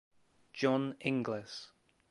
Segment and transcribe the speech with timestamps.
[0.53, 1.69] John Inglis.